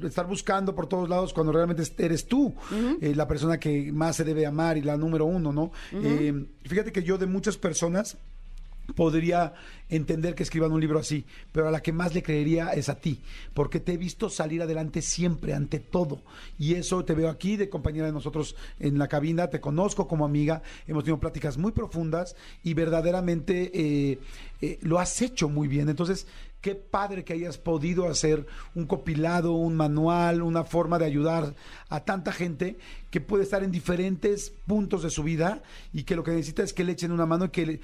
estar 0.06 0.28
buscando 0.28 0.74
por 0.74 0.88
todos 0.88 1.10
lados 1.10 1.34
cuando 1.34 1.52
realmente 1.52 1.84
eres 1.98 2.26
tú 2.26 2.56
eh, 3.02 3.14
la 3.14 3.28
persona 3.28 3.60
que 3.60 3.92
más 3.92 4.16
se 4.16 4.24
debe 4.24 4.46
amar 4.46 4.78
y 4.78 4.82
la 4.82 4.96
número 4.96 5.26
uno, 5.26 5.52
¿no? 5.52 5.74
Eh, 5.92 6.48
fíjate 6.64 6.94
que 6.94 7.04
yo 7.04 7.18
de 7.18 7.26
muchas 7.26 7.58
personas 7.58 8.18
podría 8.96 9.54
entender 9.90 10.36
que 10.36 10.44
escriban 10.44 10.72
un 10.72 10.82
libro 10.82 11.00
así, 11.00 11.26
pero 11.52 11.68
a 11.68 11.72
la 11.72 11.82
que 11.82 11.94
más 11.94 12.14
le 12.14 12.24
creería 12.24 12.72
es 12.74 12.90
a 12.90 13.00
ti, 13.00 13.22
porque 13.54 13.80
te 13.80 13.94
he 13.94 13.98
visto 13.98 14.30
salir 14.30 14.62
adelante 14.62 15.02
siempre, 15.02 15.54
ante 15.54 15.80
todo. 15.80 16.22
Y 16.58 16.76
eso 16.76 17.06
te 17.06 17.14
veo 17.14 17.30
aquí 17.30 17.58
de 17.58 17.70
compañera 17.70 18.08
de 18.08 18.12
nosotros 18.12 18.56
en 18.80 18.98
la 18.98 19.08
cabina, 19.08 19.50
te 19.50 19.62
conozco 19.62 20.08
como 20.08 20.26
amiga, 20.26 20.62
hemos 20.88 21.04
tenido 21.04 21.20
pláticas 21.20 21.58
muy 21.58 21.72
profundas 21.72 22.36
y 22.64 22.74
verdaderamente 22.74 23.72
eh, 23.74 24.20
eh, 24.62 24.80
lo 24.82 25.00
has 25.00 25.22
hecho 25.22 25.50
muy 25.50 25.68
bien. 25.68 25.90
Entonces, 25.90 26.28
qué 26.64 26.76
padre 26.76 27.26
que 27.26 27.34
hayas 27.34 27.58
podido 27.58 28.08
hacer 28.08 28.48
un 28.74 28.88
copilado, 28.88 29.52
un 29.52 29.76
manual, 29.76 30.42
una 30.42 30.64
forma 30.64 30.98
de 30.98 31.04
ayudar 31.04 31.56
a 31.90 32.06
tanta 32.06 32.32
gente 32.32 32.78
que 33.12 33.20
puede 33.20 33.44
estar 33.44 33.64
en 33.64 33.72
diferentes 33.72 34.54
puntos 34.66 35.04
de 35.04 35.10
su 35.10 35.24
vida 35.24 35.62
y 35.92 36.04
que 36.04 36.16
lo 36.16 36.24
que 36.24 36.32
necesita 36.32 36.64
es 36.64 36.72
que 36.72 36.86
le 36.86 36.94
echen 36.94 37.12
una 37.12 37.26
mano 37.26 37.46
y 37.46 37.50
que 37.50 37.82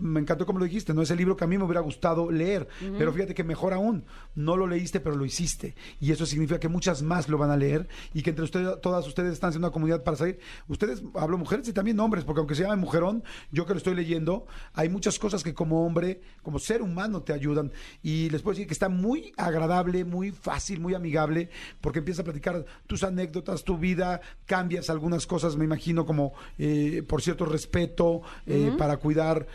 me 0.00 0.18
encantó 0.18 0.46
como 0.46 0.58
lo 0.60 0.64
dijiste, 0.64 0.94
no 0.94 1.02
es 1.02 1.10
el 1.10 1.18
libro 1.18 1.36
que 1.36 1.44
a 1.44 1.46
mí 1.46 1.58
me 1.58 1.64
hubiera 1.64 1.82
gustado 1.82 2.30
leer, 2.30 2.66
pero 2.96 3.12
fíjate 3.12 3.34
que 3.34 3.44
mejor 3.44 3.74
aún, 3.74 4.06
no 4.34 4.56
lo 4.56 4.66
leíste 4.66 4.98
pero 4.98 5.14
lo 5.14 5.26
hiciste. 5.26 5.74
Y 6.00 6.10
eso 6.10 6.24
significa 6.24 6.58
que 6.58 6.68
muchas 6.68 7.02
más 7.02 7.28
lo 7.28 7.36
van 7.36 7.50
a 7.50 7.56
leer 7.58 7.86
y 8.14 8.22
que 8.22 8.30
entre 8.30 8.46
ustedes, 8.46 8.80
todas 8.80 9.06
ustedes 9.06 9.34
están 9.34 9.48
haciendo 9.50 9.68
una 9.68 9.74
comunidad 9.74 10.02
para 10.02 10.16
salir. 10.16 10.38
Ustedes, 10.68 11.02
hablo 11.14 11.36
mujeres 11.36 11.68
y 11.68 11.74
también 11.74 12.00
hombres, 12.00 12.24
porque 12.24 12.40
aunque 12.40 12.54
se 12.54 12.62
llame 12.62 12.76
mujerón, 12.76 13.22
yo 13.50 13.66
que 13.66 13.74
lo 13.74 13.78
estoy 13.78 13.94
leyendo, 13.94 14.46
hay 14.72 14.88
muchas 14.88 15.18
cosas 15.18 15.42
que 15.42 15.52
como 15.52 15.84
hombre, 15.84 16.22
como 16.42 16.58
ser 16.58 16.80
humano 16.80 17.22
te 17.22 17.34
ayudan. 17.34 17.72
Y 18.02 18.21
les 18.30 18.42
puedo 18.42 18.54
decir 18.54 18.66
que 18.66 18.74
está 18.74 18.88
muy 18.88 19.32
agradable, 19.36 20.04
muy 20.04 20.30
fácil, 20.30 20.80
muy 20.80 20.94
amigable, 20.94 21.50
porque 21.80 22.00
empieza 22.00 22.22
a 22.22 22.24
platicar 22.24 22.64
tus 22.86 23.02
anécdotas, 23.04 23.64
tu 23.64 23.78
vida, 23.78 24.20
cambias 24.46 24.90
algunas 24.90 25.26
cosas, 25.26 25.56
me 25.56 25.64
imagino, 25.64 26.06
como 26.06 26.32
eh, 26.58 27.02
por 27.06 27.22
cierto 27.22 27.44
respeto, 27.44 28.22
eh, 28.46 28.72
para 28.76 28.96
cuidar 28.96 29.46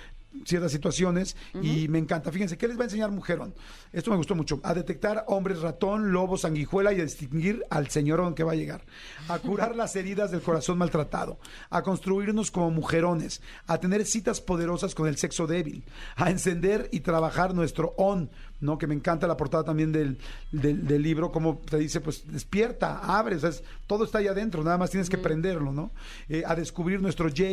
ciertas 0.46 0.72
situaciones 0.72 1.36
y 1.62 1.88
me 1.88 2.00
encanta. 2.00 2.32
Fíjense, 2.32 2.58
¿qué 2.58 2.68
les 2.68 2.78
va 2.78 2.82
a 2.82 2.86
enseñar 2.86 3.12
Mujerón? 3.12 3.54
Esto 3.92 4.12
me 4.12 4.18
gustó 4.18 4.36
mucho. 4.36 4.60
A 4.64 4.74
detectar 4.74 5.24
hombres 5.28 5.62
ratón, 5.62 6.12
lobo, 6.12 6.38
sanguijuela 6.38 6.94
y 6.94 7.00
a 7.00 7.04
distinguir 7.04 7.64
al 7.70 7.90
señorón 7.90 8.36
que 8.36 8.44
va 8.44 8.52
a 8.52 8.56
llegar. 8.56 8.84
A 9.28 9.40
curar 9.40 9.76
las 9.76 9.96
heridas 9.96 10.32
del 10.32 10.42
corazón 10.42 10.78
maltratado. 10.78 11.40
A 11.70 11.82
construirnos 11.82 12.52
como 12.52 12.72
mujerones. 12.72 13.42
A 13.66 13.80
tener 13.80 14.06
citas 14.06 14.42
poderosas 14.42 14.96
con 14.96 15.08
el 15.08 15.18
sexo 15.18 15.48
débil. 15.48 15.84
A 16.16 16.30
encender 16.30 16.90
y 16.92 17.02
trabajar 17.02 17.54
nuestro 17.54 17.94
on 17.98 18.30
¿no? 18.60 18.78
Que 18.78 18.88
me 18.88 18.96
encanta 18.96 19.28
la 19.28 19.38
portada 19.38 19.64
también 19.64 19.92
del, 19.92 20.18
del, 20.52 21.02
libro, 21.02 21.32
como 21.32 21.58
te 21.58 21.78
dice, 21.78 22.02
pues 22.02 22.24
despierta, 22.32 23.00
abre, 23.00 23.40
sea, 23.40 23.52
todo 23.86 24.04
está 24.04 24.18
ahí 24.18 24.28
adentro, 24.28 24.64
nada 24.64 24.78
más 24.78 24.90
tienes 24.90 25.10
que 25.10 25.18
prenderlo, 25.18 25.72
¿no? 25.72 25.92
Eh, 26.30 26.44
a 26.46 26.56
descubrir 26.56 27.02
nuestro 27.02 27.30
J, 27.30 27.44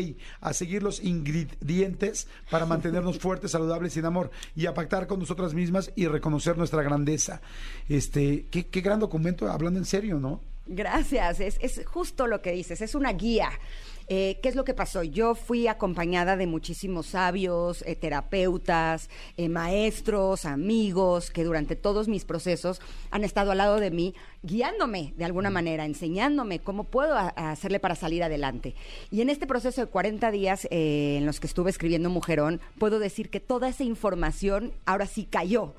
a 0.40 0.52
seguir 0.52 0.82
los 0.82 1.02
ingredientes 1.02 2.26
para 2.50 2.66
mantenernos 2.66 3.18
fuertes, 3.20 3.50
saludables 3.50 3.96
y 3.96 3.98
en 4.00 4.06
amor, 4.06 4.30
y 4.56 4.66
a 4.66 4.74
pactar 4.74 5.06
con 5.06 5.18
nosotras 5.20 5.54
mismas 5.54 5.92
y 5.94 6.06
reconocer 6.06 6.56
nuestra 6.56 6.82
grandeza. 6.82 7.40
Este, 7.88 8.46
qué, 8.50 8.66
qué 8.66 8.80
gran 8.80 9.00
documento, 9.00 9.50
hablando 9.50 9.78
en 9.78 9.84
serio, 9.84 10.18
¿no? 10.18 10.40
Gracias, 10.66 11.40
es, 11.40 11.58
es 11.60 11.84
justo 11.86 12.26
lo 12.26 12.40
que 12.40 12.52
dices, 12.52 12.80
es 12.80 12.94
una 12.94 13.12
guía. 13.12 13.50
Eh, 14.08 14.38
¿Qué 14.42 14.50
es 14.50 14.54
lo 14.54 14.64
que 14.64 14.74
pasó? 14.74 15.02
Yo 15.02 15.34
fui 15.34 15.66
acompañada 15.66 16.36
de 16.36 16.46
muchísimos 16.46 17.06
sabios, 17.06 17.82
eh, 17.86 17.96
terapeutas, 17.96 19.08
eh, 19.36 19.48
maestros, 19.48 20.44
amigos, 20.44 21.30
que 21.30 21.42
durante 21.42 21.74
todos 21.74 22.06
mis 22.06 22.24
procesos 22.24 22.82
han 23.10 23.24
estado 23.24 23.52
al 23.52 23.58
lado 23.58 23.80
de 23.80 23.90
mí, 23.90 24.14
guiándome 24.42 25.14
de 25.16 25.24
alguna 25.24 25.48
manera, 25.48 25.86
enseñándome 25.86 26.58
cómo 26.58 26.84
puedo 26.84 27.16
hacerle 27.16 27.80
para 27.80 27.94
salir 27.94 28.22
adelante. 28.22 28.74
Y 29.10 29.22
en 29.22 29.30
este 29.30 29.46
proceso 29.46 29.80
de 29.80 29.86
40 29.86 30.30
días 30.30 30.68
en 30.70 31.24
los 31.24 31.40
que 31.40 31.46
estuve 31.46 31.70
escribiendo 31.70 32.10
Mujerón, 32.10 32.60
puedo 32.78 32.98
decir 32.98 33.30
que 33.30 33.40
toda 33.40 33.68
esa 33.68 33.84
información 33.84 34.72
ahora 34.84 35.06
sí 35.06 35.24
cayó. 35.24 35.74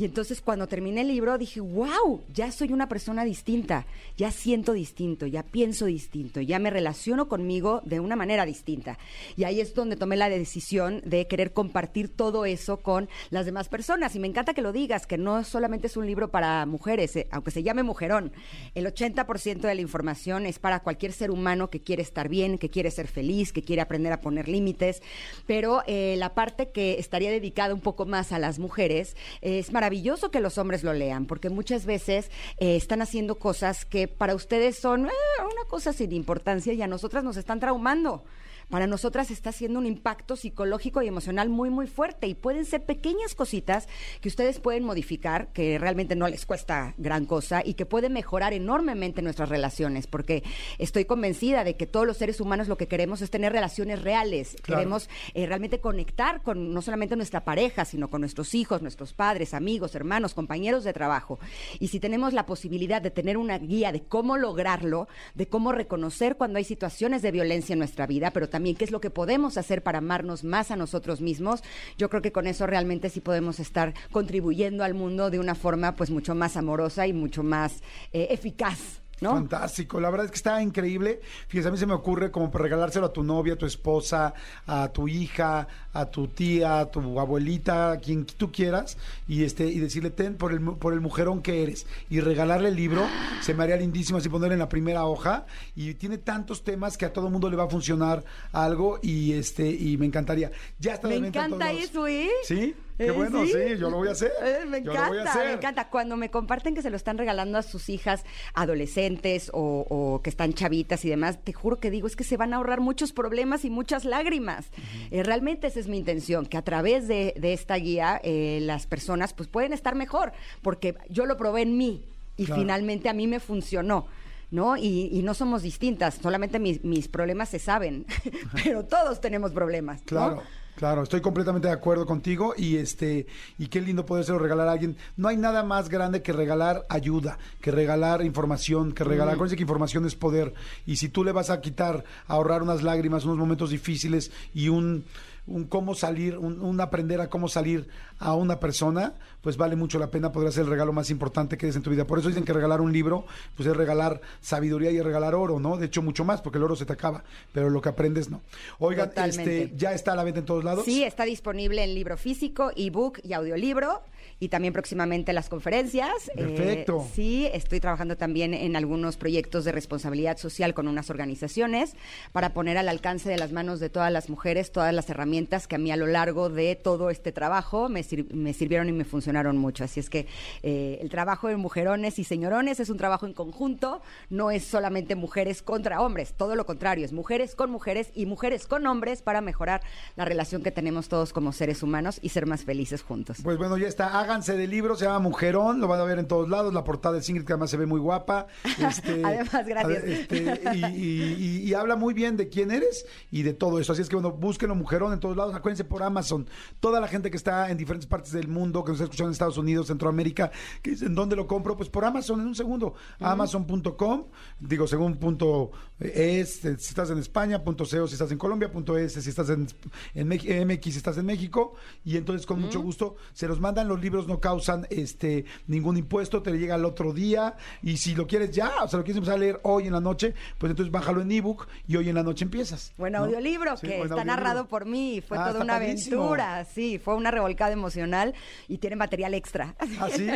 Y 0.00 0.06
entonces 0.06 0.40
cuando 0.40 0.66
terminé 0.66 1.02
el 1.02 1.08
libro 1.08 1.36
dije, 1.36 1.60
wow, 1.60 2.22
ya 2.32 2.50
soy 2.52 2.72
una 2.72 2.88
persona 2.88 3.22
distinta, 3.22 3.84
ya 4.16 4.30
siento 4.30 4.72
distinto, 4.72 5.26
ya 5.26 5.42
pienso 5.42 5.84
distinto, 5.84 6.40
ya 6.40 6.58
me 6.58 6.70
relaciono 6.70 7.28
conmigo 7.28 7.82
de 7.84 8.00
una 8.00 8.16
manera 8.16 8.46
distinta. 8.46 8.96
Y 9.36 9.44
ahí 9.44 9.60
es 9.60 9.74
donde 9.74 9.96
tomé 9.96 10.16
la 10.16 10.30
decisión 10.30 11.02
de 11.04 11.26
querer 11.26 11.52
compartir 11.52 12.08
todo 12.08 12.46
eso 12.46 12.78
con 12.78 13.10
las 13.28 13.44
demás 13.44 13.68
personas. 13.68 14.16
Y 14.16 14.20
me 14.20 14.26
encanta 14.26 14.54
que 14.54 14.62
lo 14.62 14.72
digas, 14.72 15.06
que 15.06 15.18
no 15.18 15.44
solamente 15.44 15.88
es 15.88 15.98
un 15.98 16.06
libro 16.06 16.30
para 16.30 16.64
mujeres, 16.64 17.16
eh, 17.16 17.28
aunque 17.30 17.50
se 17.50 17.62
llame 17.62 17.82
Mujerón. 17.82 18.32
El 18.74 18.86
80% 18.86 19.68
de 19.68 19.74
la 19.74 19.82
información 19.82 20.46
es 20.46 20.58
para 20.58 20.80
cualquier 20.80 21.12
ser 21.12 21.30
humano 21.30 21.68
que 21.68 21.82
quiere 21.82 22.00
estar 22.00 22.30
bien, 22.30 22.56
que 22.56 22.70
quiere 22.70 22.90
ser 22.90 23.06
feliz, 23.06 23.52
que 23.52 23.62
quiere 23.62 23.82
aprender 23.82 24.14
a 24.14 24.22
poner 24.22 24.48
límites. 24.48 25.02
Pero 25.46 25.82
eh, 25.86 26.14
la 26.16 26.32
parte 26.32 26.70
que 26.70 26.98
estaría 26.98 27.30
dedicada 27.30 27.74
un 27.74 27.82
poco 27.82 28.06
más 28.06 28.32
a 28.32 28.38
las 28.38 28.58
mujeres 28.58 29.14
es 29.42 29.70
maravillosa 29.72 29.89
maravilloso 29.90 30.30
que 30.30 30.38
los 30.38 30.56
hombres 30.56 30.84
lo 30.84 30.92
lean, 30.92 31.26
porque 31.26 31.50
muchas 31.50 31.84
veces 31.84 32.30
eh, 32.58 32.76
están 32.76 33.02
haciendo 33.02 33.40
cosas 33.40 33.84
que 33.84 34.06
para 34.06 34.36
ustedes 34.36 34.78
son 34.78 35.06
eh, 35.06 35.10
una 35.40 35.68
cosa 35.68 35.92
sin 35.92 36.12
importancia 36.12 36.72
y 36.72 36.80
a 36.80 36.86
nosotras 36.86 37.24
nos 37.24 37.36
están 37.36 37.58
traumando 37.58 38.22
para 38.70 38.86
nosotras 38.86 39.30
está 39.30 39.50
haciendo 39.50 39.78
un 39.78 39.86
impacto 39.86 40.36
psicológico 40.36 41.02
y 41.02 41.08
emocional 41.08 41.48
muy, 41.48 41.70
muy 41.70 41.86
fuerte. 41.86 42.28
Y 42.28 42.34
pueden 42.34 42.64
ser 42.64 42.84
pequeñas 42.84 43.34
cositas 43.34 43.88
que 44.20 44.28
ustedes 44.28 44.60
pueden 44.60 44.84
modificar, 44.84 45.48
que 45.52 45.78
realmente 45.78 46.16
no 46.16 46.28
les 46.28 46.46
cuesta 46.46 46.94
gran 46.96 47.26
cosa 47.26 47.62
y 47.64 47.74
que 47.74 47.84
pueden 47.84 48.12
mejorar 48.12 48.52
enormemente 48.52 49.22
nuestras 49.22 49.48
relaciones, 49.48 50.06
porque 50.06 50.44
estoy 50.78 51.04
convencida 51.04 51.64
de 51.64 51.76
que 51.76 51.86
todos 51.86 52.06
los 52.06 52.16
seres 52.16 52.40
humanos 52.40 52.68
lo 52.68 52.76
que 52.76 52.86
queremos 52.86 53.22
es 53.22 53.30
tener 53.30 53.52
relaciones 53.52 54.02
reales. 54.02 54.56
Queremos 54.62 55.10
eh, 55.34 55.46
realmente 55.46 55.80
conectar 55.80 56.42
con 56.42 56.72
no 56.72 56.80
solamente 56.80 57.16
nuestra 57.16 57.44
pareja, 57.44 57.84
sino 57.84 58.08
con 58.08 58.20
nuestros 58.20 58.54
hijos, 58.54 58.82
nuestros 58.82 59.12
padres, 59.12 59.52
amigos, 59.52 59.94
hermanos, 59.94 60.34
compañeros 60.34 60.84
de 60.84 60.92
trabajo. 60.92 61.40
Y 61.80 61.88
si 61.88 61.98
tenemos 61.98 62.32
la 62.32 62.46
posibilidad 62.46 63.02
de 63.02 63.10
tener 63.10 63.36
una 63.36 63.58
guía 63.58 63.90
de 63.90 64.04
cómo 64.04 64.36
lograrlo, 64.36 65.08
de 65.34 65.48
cómo 65.48 65.72
reconocer 65.72 66.36
cuando 66.36 66.58
hay 66.58 66.64
situaciones 66.64 67.22
de 67.22 67.32
violencia 67.32 67.72
en 67.72 67.80
nuestra 67.80 68.06
vida, 68.06 68.30
pero 68.30 68.48
también 68.48 68.59
qué 68.76 68.84
es 68.84 68.90
lo 68.90 69.00
que 69.00 69.10
podemos 69.10 69.58
hacer 69.58 69.82
para 69.82 69.98
amarnos 69.98 70.44
más 70.44 70.70
a 70.70 70.76
nosotros 70.76 71.20
mismos. 71.20 71.62
Yo 71.98 72.08
creo 72.08 72.22
que 72.22 72.32
con 72.32 72.46
eso 72.46 72.66
realmente 72.66 73.10
sí 73.10 73.20
podemos 73.20 73.60
estar 73.60 73.94
contribuyendo 74.12 74.84
al 74.84 74.94
mundo 74.94 75.30
de 75.30 75.38
una 75.38 75.54
forma 75.54 75.96
pues 75.96 76.10
mucho 76.10 76.34
más 76.34 76.56
amorosa 76.56 77.06
y 77.06 77.12
mucho 77.12 77.42
más 77.42 77.82
eh, 78.12 78.28
eficaz. 78.30 79.00
Fantástico, 79.20 80.00
la 80.00 80.10
verdad 80.10 80.26
es 80.26 80.30
que 80.30 80.36
está 80.36 80.62
increíble. 80.62 81.20
Fíjese, 81.48 81.68
a 81.68 81.70
mí 81.70 81.78
se 81.78 81.86
me 81.86 81.92
ocurre 81.92 82.30
como 82.30 82.50
para 82.50 82.64
regalárselo 82.64 83.06
a 83.06 83.12
tu 83.12 83.22
novia, 83.22 83.54
a 83.54 83.56
tu 83.56 83.66
esposa, 83.66 84.32
a 84.66 84.88
tu 84.88 85.08
hija, 85.08 85.68
a 85.92 86.06
tu 86.06 86.28
tía, 86.28 86.80
a 86.80 86.90
tu 86.90 87.20
abuelita, 87.20 87.92
a 87.92 87.98
quien 87.98 88.24
tú 88.24 88.50
quieras, 88.50 88.96
y 89.28 89.44
este 89.44 89.66
y 89.66 89.78
decirle 89.78 90.10
ten 90.10 90.36
por 90.36 90.52
el 90.52 90.60
por 90.60 90.92
el 90.92 91.00
mujerón 91.00 91.42
que 91.42 91.62
eres 91.62 91.86
y 92.08 92.20
regalarle 92.20 92.68
el 92.68 92.76
libro, 92.76 93.06
se 93.42 93.54
me 93.54 93.64
haría 93.64 93.76
lindísimo 93.76 94.18
así 94.18 94.28
ponerle 94.28 94.54
en 94.54 94.60
la 94.60 94.68
primera 94.68 95.04
hoja 95.04 95.46
y 95.76 95.94
tiene 95.94 96.18
tantos 96.18 96.62
temas 96.62 96.96
que 96.96 97.04
a 97.04 97.12
todo 97.12 97.28
mundo 97.30 97.50
le 97.50 97.56
va 97.56 97.64
a 97.64 97.68
funcionar 97.68 98.24
algo 98.52 98.98
y 99.02 99.32
este 99.32 99.68
y 99.68 99.96
me 99.96 100.06
encantaría. 100.06 100.50
Ya 100.78 100.94
está 100.94 101.08
Me 101.08 101.16
encanta 101.16 101.72
eso, 101.72 102.06
¿eh? 102.06 102.30
Sí. 102.44 102.74
Qué 103.00 103.06
eh, 103.06 103.12
bueno, 103.12 103.46
¿sí? 103.46 103.78
yo 103.78 103.88
lo 103.88 103.96
voy 103.96 104.08
a 104.08 104.10
hacer. 104.10 104.30
Eh, 104.42 104.66
me 104.68 104.78
encanta, 104.78 105.42
me 105.42 105.52
encanta. 105.54 105.88
Cuando 105.88 106.18
me 106.18 106.30
comparten 106.30 106.74
que 106.74 106.82
se 106.82 106.90
lo 106.90 106.96
están 106.96 107.16
regalando 107.16 107.56
a 107.56 107.62
sus 107.62 107.88
hijas 107.88 108.26
adolescentes 108.52 109.50
o, 109.54 110.20
que 110.22 110.28
están 110.28 110.52
chavitas 110.52 111.02
y 111.06 111.08
demás, 111.08 111.42
te 111.42 111.54
juro 111.54 111.80
que 111.80 111.90
digo, 111.90 112.06
es 112.06 112.14
que 112.14 112.24
se 112.24 112.36
van 112.36 112.52
a 112.52 112.56
ahorrar 112.56 112.82
muchos 112.82 113.14
problemas 113.14 113.64
y 113.64 113.70
muchas 113.70 114.04
lágrimas. 114.04 114.68
Eh, 115.10 115.22
realmente 115.22 115.68
esa 115.68 115.80
es 115.80 115.88
mi 115.88 115.96
intención, 115.96 116.44
que 116.44 116.58
a 116.58 116.62
través 116.62 117.08
de, 117.08 117.32
esta 117.40 117.76
guía 117.76 118.20
las 118.22 118.86
personas 118.86 119.32
pues 119.32 119.48
pueden 119.48 119.72
estar 119.72 119.94
mejor, 119.94 120.32
porque 120.60 120.94
yo 121.08 121.24
lo 121.24 121.38
probé 121.38 121.62
en 121.62 121.78
mí 121.78 122.04
y 122.36 122.44
finalmente 122.44 123.08
a 123.08 123.14
mí 123.14 123.26
me 123.26 123.40
funcionó. 123.40 124.08
¿no? 124.50 124.76
Y, 124.76 125.22
no 125.24 125.32
somos 125.32 125.62
distintas, 125.62 126.16
solamente 126.16 126.58
mis, 126.58 126.84
mis 126.84 127.08
problemas 127.08 127.48
se 127.48 127.58
saben, 127.60 128.04
pero 128.64 128.84
todos 128.84 129.22
tenemos 129.22 129.52
problemas. 129.52 130.02
Claro. 130.02 130.42
Claro, 130.76 131.02
estoy 131.02 131.20
completamente 131.20 131.68
de 131.68 131.74
acuerdo 131.74 132.06
contigo 132.06 132.54
y 132.56 132.76
este 132.76 133.26
y 133.58 133.66
qué 133.66 133.80
lindo 133.80 134.06
poder 134.06 134.26
regalar 134.26 134.68
a 134.68 134.72
alguien. 134.72 134.96
No 135.16 135.28
hay 135.28 135.36
nada 135.36 135.62
más 135.62 135.88
grande 135.88 136.22
que 136.22 136.32
regalar 136.32 136.86
ayuda, 136.88 137.38
que 137.60 137.70
regalar 137.70 138.24
información, 138.24 138.92
que 138.92 139.04
regalar. 139.04 139.34
Acuérdense 139.34 139.56
que 139.56 139.62
información 139.62 140.06
es 140.06 140.14
poder 140.14 140.54
y 140.86 140.96
si 140.96 141.08
tú 141.08 141.22
le 141.22 141.32
vas 141.32 141.50
a 141.50 141.60
quitar, 141.60 142.04
ahorrar 142.26 142.62
unas 142.62 142.82
lágrimas, 142.82 143.24
unos 143.24 143.36
momentos 143.36 143.70
difíciles 143.70 144.30
y 144.54 144.68
un 144.68 145.04
un 145.50 145.64
cómo 145.64 145.94
salir, 145.94 146.38
un, 146.38 146.80
aprender 146.80 147.20
a 147.20 147.28
cómo 147.28 147.48
salir 147.48 147.88
a 148.18 148.34
una 148.34 148.60
persona, 148.60 149.14
pues 149.42 149.56
vale 149.56 149.76
mucho 149.76 149.98
la 149.98 150.10
pena, 150.10 150.30
podría 150.32 150.52
ser 150.52 150.64
el 150.64 150.70
regalo 150.70 150.92
más 150.92 151.10
importante 151.10 151.58
que 151.58 151.66
des 151.66 151.76
en 151.76 151.82
tu 151.82 151.90
vida. 151.90 152.06
Por 152.06 152.18
eso 152.18 152.28
dicen 152.28 152.44
que 152.44 152.52
regalar 152.52 152.80
un 152.80 152.92
libro, 152.92 153.26
pues 153.56 153.68
es 153.68 153.76
regalar 153.76 154.20
sabiduría 154.40 154.90
y 154.92 154.98
es 154.98 155.04
regalar 155.04 155.34
oro, 155.34 155.58
¿no? 155.58 155.76
De 155.76 155.86
hecho, 155.86 156.02
mucho 156.02 156.24
más, 156.24 156.40
porque 156.40 156.58
el 156.58 156.64
oro 156.64 156.76
se 156.76 156.86
te 156.86 156.92
acaba, 156.92 157.24
pero 157.52 157.68
lo 157.68 157.82
que 157.82 157.88
aprendes 157.88 158.30
no. 158.30 158.40
Oigan, 158.78 159.10
este, 159.16 159.72
ya 159.76 159.92
está 159.92 160.12
a 160.12 160.16
la 160.16 160.24
venta 160.24 160.40
en 160.40 160.46
todos 160.46 160.62
lados. 160.62 160.84
Sí, 160.84 161.02
está 161.02 161.24
disponible 161.24 161.82
en 161.82 161.94
libro 161.94 162.16
físico, 162.16 162.70
ebook 162.76 163.18
y 163.24 163.32
audiolibro 163.32 164.02
y 164.38 164.48
también 164.48 164.72
próximamente 164.72 165.32
las 165.32 165.48
conferencias. 165.48 166.30
Eh, 166.36 166.44
Perfecto. 166.44 167.06
sí, 167.14 167.48
estoy 167.52 167.80
trabajando 167.80 168.16
también 168.16 168.54
en 168.54 168.76
algunos 168.76 169.16
proyectos 169.16 169.64
de 169.64 169.72
responsabilidad 169.72 170.36
social 170.36 170.74
con 170.74 170.88
unas 170.88 171.10
organizaciones 171.10 171.94
para 172.32 172.52
poner 172.54 172.78
al 172.78 172.88
alcance 172.88 173.28
de 173.28 173.38
las 173.38 173.52
manos 173.52 173.80
de 173.80 173.90
todas 173.90 174.12
las 174.12 174.28
mujeres 174.28 174.70
todas 174.72 174.94
las 174.94 175.08
herramientas 175.10 175.66
que 175.66 175.76
a 175.76 175.78
mí 175.78 175.90
a 175.90 175.96
lo 175.96 176.06
largo 176.06 176.48
de 176.48 176.76
todo 176.76 177.10
este 177.10 177.32
trabajo 177.32 177.88
me, 177.88 178.04
me 178.32 178.52
sirvieron 178.52 178.88
y 178.88 178.92
me 178.92 179.04
funcionaron 179.04 179.56
mucho. 179.56 179.84
Así 179.84 180.00
es 180.00 180.10
que 180.10 180.26
eh, 180.62 180.98
el 181.00 181.10
trabajo 181.10 181.48
de 181.48 181.56
mujerones 181.56 182.18
y 182.18 182.24
señorones 182.24 182.80
es 182.80 182.90
un 182.90 182.96
trabajo 182.96 183.26
en 183.26 183.32
conjunto, 183.32 184.02
no 184.28 184.50
es 184.50 184.64
solamente 184.64 185.14
mujeres 185.14 185.62
contra 185.62 186.00
hombres, 186.00 186.34
todo 186.34 186.56
lo 186.56 186.66
contrario, 186.66 187.04
es 187.04 187.12
mujeres 187.12 187.54
con 187.54 187.70
mujeres 187.70 188.10
y 188.14 188.26
mujeres 188.26 188.66
con 188.66 188.86
hombres 188.86 189.22
para 189.22 189.40
mejorar 189.40 189.82
la 190.16 190.24
relación 190.24 190.62
que 190.62 190.70
tenemos 190.70 191.08
todos 191.08 191.32
como 191.32 191.52
seres 191.52 191.82
humanos 191.82 192.18
y 192.22 192.30
ser 192.30 192.46
más 192.46 192.64
felices 192.64 193.02
juntos. 193.02 193.38
Pues 193.42 193.58
bueno, 193.58 193.78
ya 193.78 193.88
está 193.88 194.19
háganse 194.20 194.56
del 194.56 194.70
libro, 194.70 194.96
se 194.96 195.06
llama 195.06 195.18
Mujerón, 195.18 195.80
lo 195.80 195.88
van 195.88 196.00
a 196.00 196.04
ver 196.04 196.18
en 196.18 196.26
todos 196.26 196.48
lados, 196.48 196.72
la 196.74 196.84
portada 196.84 197.18
de 197.18 197.24
Ingrid 197.26 197.44
que 197.44 197.52
además 197.52 197.70
se 197.70 197.76
ve 197.76 197.86
muy 197.86 198.00
guapa. 198.00 198.46
Este, 198.90 199.22
además, 199.24 199.66
gracias. 199.66 200.04
Este, 200.04 200.96
y, 200.96 201.74
habla 201.74 201.96
muy 201.96 202.14
bien 202.14 202.36
de 202.36 202.48
quién 202.48 202.70
eres 202.70 203.06
y 203.30 203.42
de 203.42 203.52
todo 203.52 203.78
eso. 203.78 203.92
Así 203.92 204.02
es 204.02 204.08
que 204.08 204.16
bueno, 204.16 204.32
búsquenlo 204.32 204.74
Mujerón 204.74 205.12
en 205.12 205.20
todos 205.20 205.36
lados, 205.36 205.54
acuérdense 205.54 205.84
por 205.84 206.02
Amazon. 206.02 206.48
Toda 206.80 207.00
la 207.00 207.08
gente 207.08 207.30
que 207.30 207.36
está 207.36 207.70
en 207.70 207.76
diferentes 207.76 208.06
partes 208.08 208.32
del 208.32 208.48
mundo, 208.48 208.82
que 208.82 208.90
nos 208.90 209.00
está 209.00 209.04
escuchando 209.04 209.28
en 209.28 209.32
Estados 209.32 209.58
Unidos, 209.58 209.86
Centroamérica, 209.86 210.50
que 210.82 210.90
dicen, 210.90 211.14
¿dónde 211.14 211.36
lo 211.36 211.46
compro? 211.46 211.76
Pues 211.76 211.88
por 211.88 212.04
Amazon 212.04 212.40
en 212.40 212.48
un 212.48 212.54
segundo. 212.54 212.94
Amazon.com, 213.20 214.24
digo, 214.58 214.86
según 214.86 215.16
punto 215.16 215.70
es, 216.00 216.60
si 216.60 216.68
estás 216.68 217.10
en 217.10 217.18
España, 217.18 217.62
punto 217.62 217.84
CO 217.84 218.06
si 218.06 218.14
estás 218.14 218.32
en 218.32 218.38
Colombia, 218.38 218.72
punto 218.72 218.96
es 218.96 219.12
si 219.12 219.28
estás 219.28 219.50
en, 219.50 219.68
en 220.14 220.28
MX 220.68 220.84
si 220.84 220.96
estás 220.96 221.18
en 221.18 221.26
México. 221.26 221.74
Y 222.04 222.16
entonces 222.16 222.46
con 222.46 222.60
mucho 222.60 222.80
gusto 222.80 223.16
se 223.32 223.46
los 223.46 223.60
mandan 223.60 223.88
los 223.88 223.99
libros 224.02 224.26
no 224.26 224.40
causan 224.40 224.86
este 224.90 225.44
ningún 225.66 225.96
impuesto, 225.96 226.42
te 226.42 226.52
llega 226.52 226.76
el 226.76 226.84
otro 226.84 227.12
día 227.12 227.56
y 227.82 227.96
si 227.96 228.14
lo 228.14 228.26
quieres 228.26 228.50
ya, 228.50 228.72
o 228.82 228.88
sea, 228.88 228.98
lo 228.98 229.04
quieres 229.04 229.18
empezar 229.18 229.36
a 229.36 229.38
leer 229.38 229.60
hoy 229.62 229.86
en 229.86 229.92
la 229.92 230.00
noche, 230.00 230.34
pues 230.58 230.70
entonces 230.70 230.92
bájalo 230.92 231.20
en 231.22 231.32
ebook 231.32 231.68
y 231.86 231.96
hoy 231.96 232.08
en 232.08 232.14
la 232.14 232.22
noche 232.22 232.44
empiezas. 232.44 232.92
Buen 232.96 233.14
audiolibro 233.16 233.76
que 233.76 234.02
está 234.02 234.24
narrado 234.24 234.66
por 234.66 234.86
mí, 234.86 235.22
fue 235.26 235.38
ah, 235.38 235.48
toda 235.48 235.62
una 235.62 235.76
aventura, 235.76 236.64
sí, 236.64 236.98
fue 236.98 237.14
una 237.14 237.30
revolcada 237.30 237.72
emocional 237.72 238.34
y 238.68 238.78
tiene 238.78 238.96
material 238.96 239.34
extra. 239.34 239.74
¿Ah, 239.98 240.08
sí? 240.14 240.28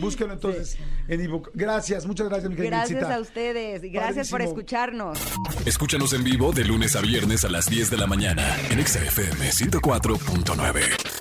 Búsquelo 0.00 0.32
entonces 0.40 0.78
en 1.08 1.20
ebook. 1.20 1.50
Gracias, 1.54 2.06
muchas 2.06 2.28
gracias, 2.28 2.50
mi 2.50 2.56
querida 2.56 2.78
Gracias 2.78 3.04
a 3.04 3.20
ustedes 3.20 3.84
y 3.84 3.90
gracias 3.90 4.30
por 4.30 4.42
escucharnos. 4.42 5.18
Escúchanos 5.66 6.12
en 6.12 6.24
vivo 6.24 6.52
de 6.52 6.64
lunes 6.64 6.96
a 6.96 7.00
viernes 7.00 7.44
a 7.44 7.48
las 7.48 7.66
10 7.66 7.90
de 7.90 7.96
la 7.96 8.06
mañana 8.06 8.56
en 8.70 8.84
XFM 8.86 9.50
104.9. 9.50 11.19